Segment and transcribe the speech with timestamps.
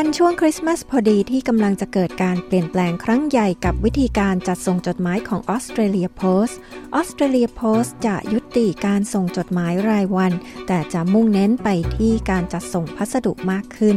[0.00, 6.58] ทันช่วงคริสต์มาสพอดีที่กำลังจะเกิดการเปลี่ยนแปลงครั้งใหญ่กับวิธีการจัดส่งจดหมายของออสเตรเลียโพสต์
[6.94, 10.32] ออสเตรเลียโพสต์จะยุติการส่งจดหมายรายวัน
[10.66, 13.96] แต่จะมุ่งเน้นไปที่การจัดส่งพัสดุมากขึ้น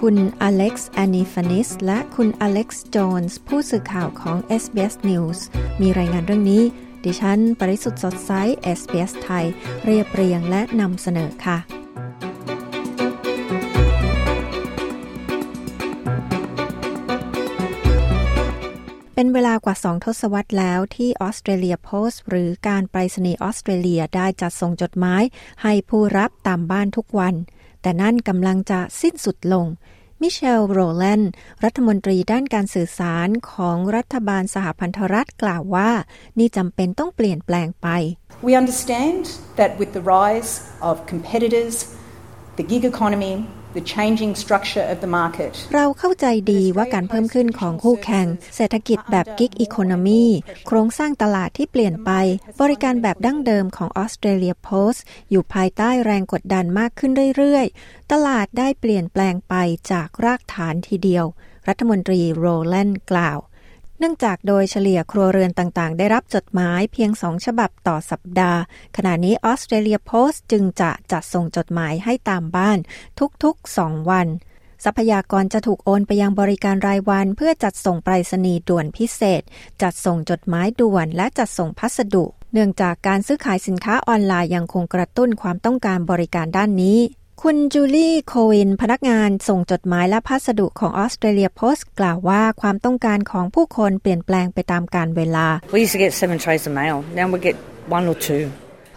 [0.00, 5.38] คุณอเล็กซ์แอนิฟานิสและคุณอเล็กซ์จอห์นส์ผู้สื่อข่าวของ SBS News
[5.80, 6.62] มีรายงานเรื่องนี้
[7.04, 8.30] ดิฉัน ปริสุทธ์สดใส
[8.78, 9.44] SBS ไทย
[9.84, 11.77] เรียบเรียงและนำเสนอค่ะ
[19.70, 25.22] กว่าสองทศวรรษแล้วที่ออสเตรเลียโพสต์หรือการไปรษณีย์ออสเตรเลียได้จัดส่งจดหมาย
[25.62, 27.34] ให้ผู้รับตามบ้านทุกวัน
[27.82, 29.66] แต่นั่นกำลังจะสิ้นสุดลง
[30.20, 31.22] มิเชลโรแลน
[31.64, 35.90] รัฐมนตรีด้านการสื่อสารของรัฐบาลสหพันธรัฐกล่าวว่า
[36.38, 37.88] นี่จำเป็นต้องเปลี่ยนแปลงไป
[38.48, 39.22] We understand
[39.58, 40.52] that with the rise
[40.88, 41.74] of competitors,
[42.58, 43.34] the gig economy,
[43.76, 50.24] the changing structure of the market เราเข้าใจดีว่าการเพิ่มขึ้นของคู่แข่ง เศรษฐกิจแบบกิ๊กอีโคโนมี
[50.66, 52.10] โครงสร้างตลาดที่เปลี่ยนไป
[52.60, 59.54] บริการแบบดั้งเดิมของออสเตรเลียโพสต์อยู่ภายใต้แรงกดดันมากขึ้นเรื่อยๆ ตลาดได้เปลี่ยนแปลงไป
[59.90, 61.26] จากรากฐานทีเดียว
[61.68, 63.38] รัฐมนตรีโรแลนด์กล่าว
[63.98, 68.60] เนื่องจากโดยเฉลี่ยครัวเรือนต่างๆ ได้รับจดหมายเพียงสองฉบับต่อสัปดาห์
[68.96, 72.78] ขณะนี้ออสเตรเลียโพสต์จึงจะจัดส่งจดหมายให้ตามบ้าน
[73.42, 74.26] ทุกๆสองวัน
[74.84, 79.42] ทรัพยากรจะถูกโอนไปยังบริการรายวัน เพื่อจัดส่งไปรษณีย์ด่วนพิเศษ
[79.82, 86.98] จัดส่งจดหมายด่วนและจัดส่งพัสดุ เนื่องจากการซื้อขายสินค้าออนไลน์ยังคงกระตุ้นความต้องการบริการด้านนี้
[87.44, 97.56] คุณจูลี่โควินพนักงานส่งจดหมายและพัสดุของออสเตรเลียโพสต์กล่าวว่าความต้องการของผู้คนเปลี่ยนแปลงไปตามกาลเวลา We used to get seven trays of mail now we get
[97.96, 98.44] one or two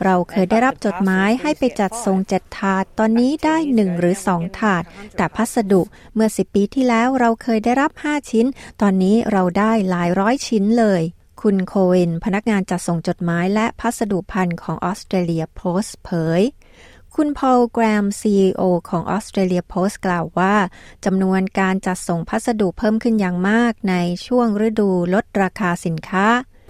[0.05, 4.83] เราเคยได้รับจดหมายให้ไปจัดส่งเจ็ดถาด ตอนนี้ได้หนึ่งหรือสองถาด
[5.17, 5.81] แต่พัสดุ
[6.15, 8.45] เมื่อสิบปีที่แล้วเราเคยได้รับห้าชิ้น
[8.81, 11.01] ตอนนี้เราได้หลายร้อยชิ้นเลย
[11.41, 16.11] คุณโคเวนพนักงานจัดส่งจดหมายและพัสดุพันธ์ของออสเตรเลียโพสต์เผ
[16.41, 16.43] ย
[17.15, 20.55] คุณพอลแกรม CEO ของ Australia Post กล่าวว่า
[21.05, 23.95] จำนวนการจัดส่งพัสดุเพิ่มขึ้นอย่างมากใน
[24.27, 26.25] ช่วงฤดูลดราคาสินค้า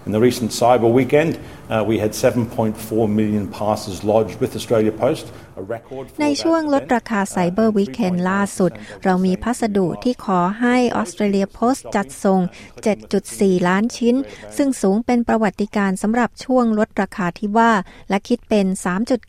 [0.07, 1.39] In the recent cyber weekend,
[1.69, 5.25] uh, we had 7.4 million parcels lodged with Australia Post,
[5.61, 8.71] a record ในช่วงลดราคา Cyber Weekend ล่าสุด
[9.03, 12.41] เรามีพัสดุที่ขอให้ออสเตรเลียโพสต์จัดส่ง
[13.03, 14.15] 7.4 ล้านชิ้น
[14.57, 17.71] ซึ่งสูงเป็นประวัติการณ์สำหรับช่วงลดราคาที่ว่า
[18.09, 18.65] และคิดเป็น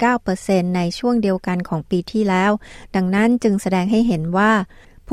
[0.06, 2.52] 3.9%ในช่วงเดียวกันของปีที่แล้ว
[2.96, 4.52] ดังนั้นจึงแสดงให้เห็นว่า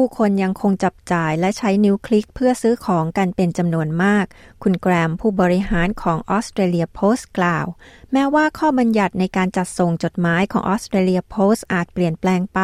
[0.04, 4.26] ผู้คนยังคงจับจ่ายและใช้นิ้วคลิกเพื่อซื้อของกันเป็นจำนวนมาก
[4.64, 7.66] คุณแกรมผู้บริหารของออสเตรเลียโพสต์กล่าว
[8.14, 12.60] แม้ว่าข้อบัญญัติในการจัดส่งจดหมายของออสเตรเลียโพสต์อาจเปลี่ยนแปลงไป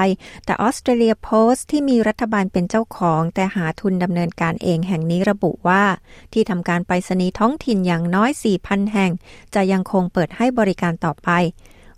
[0.46, 5.84] แต่ออสเตรเลียโพสต์ที่มีรัฐบาลเป็นเจ้าของ แต่หาทุนดำเนินการเองแห่งนี้ระบุว่า
[6.34, 8.31] ที่ทำการไปรษณีย์ท้องถิ่นอย่างน้อย
[8.62, 9.12] 4,000 แห่ง
[9.56, 11.31] จะยังคงเปิดให้บริการต่อไป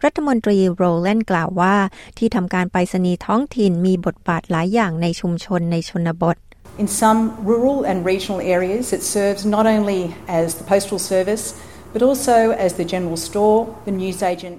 [0.06, 1.76] รัฐมนตรีโรแลนด์กล่าวว่า
[2.18, 6.38] ที่ทำการไปรษณีย์ท้องถิ่นมีบทบาทหลายอย่างในชุมชนในชนบท
[6.84, 7.20] In some
[7.52, 10.02] rural and regional areas, it serves not only
[10.40, 11.46] as the postal service,
[11.94, 13.58] but also as the general store,
[13.88, 14.58] the newsagent,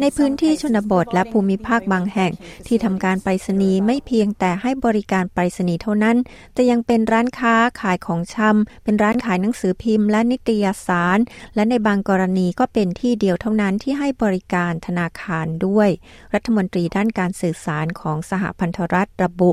[0.00, 2.32] ในพื้นที่ชนบทและภูมิภาคบางแห่ง
[2.66, 6.16] ที่ทำการไปรษณีย์ไม่เพียงแต่ให้บริการไปรษณีย์เท่านั้น
[6.54, 11.18] แต่ยังเป็นร้านค้าขายของชำเป็นร้านขายหนังสือพิมพ์และนิตยสาร
[11.54, 15.88] และในบางกรณีก็เป็นที่เดียวเท่านั้นที่ให้บริการธนาคารด้วย
[16.34, 19.52] รัฐมนตรีด้านการสื่อสารของสหพันธรัฐระบุ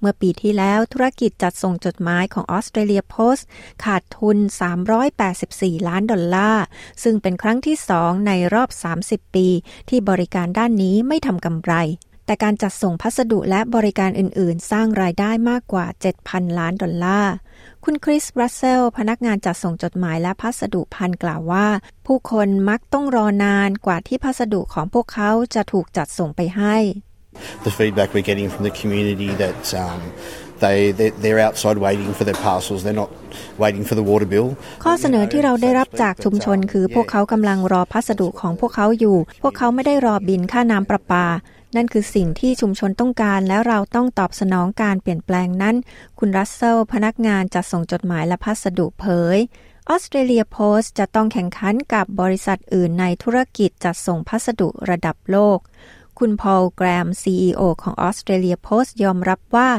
[0.00, 3.46] เมื่อปีที่แล้วธุรกิจจัดส่งจดหมายของออสเตรเลียโพสต์
[3.84, 4.38] ขาดทุน
[5.32, 6.64] 384 ล้านดอลลาร์
[7.02, 8.70] ซึ่งเป็นครั้งที่สองในรอบ
[9.04, 9.46] 30 ปี
[9.88, 11.74] ที่บริการด้านนี้ไม่ทำกำไร
[12.26, 15.86] แต่การจัดส่งพัสดุและบริการอื่น ๆ สร้างรายได้มากกว่า
[16.22, 17.34] 7,000 ล้านดอลลาร์
[17.84, 21.66] คุณคริสรัสเซล พนักงานจัดส่งจดหมายและพัสดุพันกล่าวว่า
[22.06, 26.76] ผู้คนมักต้องรอนานกว่าที่พัสดุของพวกเขาจะถูกจัดส่งไปให้
[27.64, 30.00] the feedback we're getting from the community that um,
[30.62, 30.78] they
[31.22, 33.10] they're outside waiting for their parcels they're not
[33.62, 34.48] waiting for the water bill
[34.84, 41.26] ข้อเสนอที่เราได้รับจากชุมชนคือพวกเขากำลังรอพัสดุของพวกเขาอยู่ พวกเขาไม่ได้รอบินค่าน้ำประปา
[41.76, 45.76] นั่นคือสิ่งที่ชุมชนต้องการ และเราต้องตอบสนองการเปลี่ยนแปลงนั้น
[46.18, 49.06] คุณรัสเซลพนักงานจัดส่งจดหมายและพัสดุเผ
[49.36, 49.38] ย
[49.88, 55.58] ออสเตรเลียโพสต์จะต้องแข่งขันกับบริษัทอื่นในธุรกิจจัดส่งพัสดุระดับโลก
[56.18, 59.70] คุณพอลแกรม CEO ของออสเตรเลียโพสต์ยอมรับว่า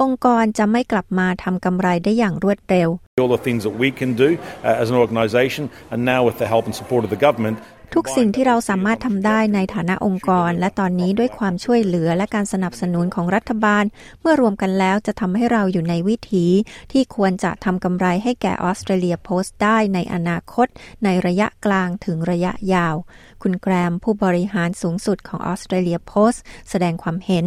[0.00, 2.88] องค์กรจะไม่กลับมาทำกำไรได้อย่างรวดเร็ว
[3.20, 4.30] All the things that we can do
[4.68, 5.62] uh, as an organisation,
[5.92, 7.56] and now with the help and support of the government,
[7.96, 13.84] ทุกสิ่งที่เราสามารถทำได้ในฐานะองค์กร และตอนนี้ด้วยความช่วยเหลือและการสนับสนุนของรัฐบาล
[14.20, 16.46] เมื่อรวมกันแล้วจะทำให้เราอยู่ในวิถี
[16.92, 20.66] ที่ควรจะทำกำไรให้แก่ออสเตรเลียโพสต์ได้ในอนาคต
[21.04, 22.96] ในระยะกลางถึงระยะยาว
[23.42, 27.46] คุณแกรมผู้บริหารสูงสุดของออสเตรเลียโพสต์แสดงความเห็น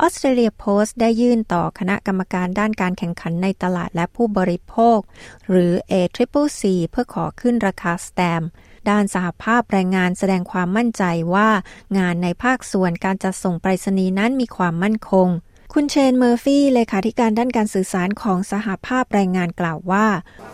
[0.00, 4.98] ออสเตรเลียโพสต์ได้ยื่นต่อคณะกรรมการด้านการแข่งขันในตลาดและผู้บริโภค
[5.48, 8.44] หรือ ACCC เพื่อขอขึ้นราคาแสตมป์
[8.90, 11.48] ด้านสหภาพแรงงานแสดงความมั่นใจว่า
[11.98, 15.28] งานในภาคส่วนการจัดส่งไปรษณีย์นั้นมีความมั่นคง
[15.76, 20.06] คุณเชนเมอร์ฟี่เลขาธิการด้านการสื่อสารของสหภาพแรงงานกล่าวว่า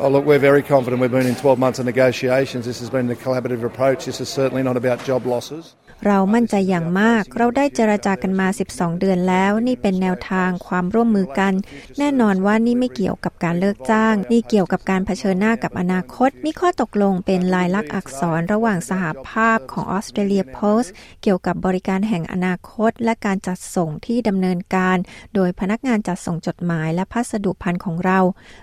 [0.02, 0.98] Oh, look, we're very confident.
[1.02, 2.62] We've been in 12 months of negotiations.
[2.70, 4.00] This has been a collaborative approach.
[4.10, 5.64] This is certainly not about job losses.
[6.06, 11.52] เรามั่นใจอย่างมาก เราได้เจรจากันมา 12 เดือนแล้ว นี่เป็นแนวทางความร่วมมือกัน
[11.98, 20.92] แน่นอนว่านี่ไม่เกี่ยวกับการเลิกจ้าง นี่เกี่ยวกับการเผชิญหน้ากับอนาคต มีข้อตกลงเป็นลายลักษณ์อักษรระหว่างสหภาพของออสเตรเลียโพสต์
[21.22, 24.96] เกี่ยวกับบริการแห่งอนาคต และการจัดส่งที่ดำเนินการ
[25.34, 28.18] โดยพนักงานจัดส่งจดหมายและพัสดุพันธ์ของเรา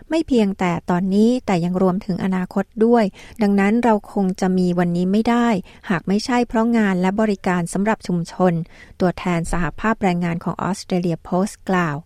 [0.09, 3.03] ไม่เพียงแต่ตอนนี้แต่ยังรวมถึงอนาคตด้วย
[3.41, 5.47] ดังนั้นเราคงจะมีวันนี้ไม่ได้
[5.89, 8.53] หากไม่ใช่เพราะงานและบริการสำหรับชุมชน
[8.99, 11.97] ตัวแทนสหภาพแรงงานของออสเตรเลียโพสต์กล่าว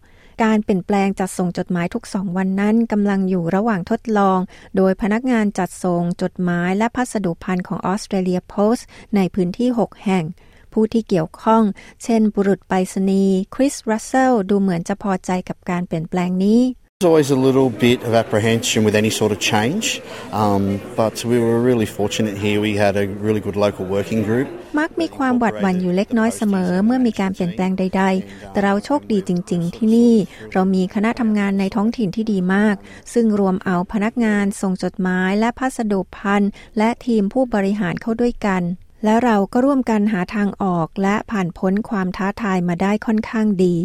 [0.43, 4.39] การเปลี่ยนแปลงจัดส่งจดหมายทุกสองวันนั้นกำลังอยู่ระหว่างทดลอง
[4.77, 8.85] โดยพนักงานจัดส่งจดหมายและพัสดุพันธ์ของออสเตรเลียโพสต์
[9.15, 10.25] ในพื้นที่ 6 แห่ง
[10.73, 11.63] ผู้ที่เกี่ยวข้อง
[12.03, 16.61] เช่น บุรุษไปรษณีย์คริส รัสเซล ดูเหมือนจะพอใจกับการเปลี่ยนแปลงนี้
[17.01, 20.01] There's always a little bit of apprehension with any sort of change,
[20.33, 22.59] um, but we were really fortunate here.
[22.59, 24.47] We had a really good local working group.
[24.79, 30.13] มักมีความหวาดหวั่นอยู่เล็กน้อยเสมอเมื่อมีการเปลี่ยนแปลงใด ๆ แต่เราโชคดีจริง ๆ ที่นี่
[30.53, 32.75] เรามีคณะทำงานในท้องถิ่นที่ดีมาก
[33.13, 38.63] ซึ่งรวมเอาพนักงานส่งจดหมายและพัสดุพันธ์และทีมผู้บริหารเข้าด้วยกัน
[39.03, 43.75] และเราก็ร่วมกันหาทางออกและผ่านพ้นความท้าทายมาได้ค่อนข้างดี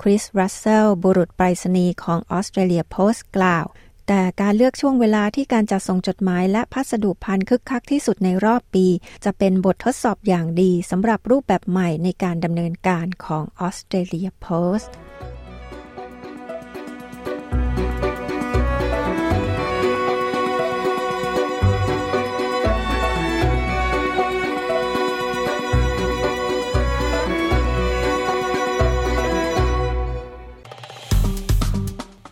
[0.00, 3.66] คริส รัสเซล บุรุษไปรษณีย์ของออสเตรเลียโพสต์กล่าว
[4.08, 8.86] แต่การเลือกช่วงเวลาที่การจัดส่งจดหมายและพัสดุพันคึกคักที่สุดในรอบปี
[9.24, 14.48] จะเป็นบททดสอบอย่างดีสำหรับรูปแบบใหม่ในการดำเนินการของออสเตรเลียโพ
[14.78, 15.03] สต์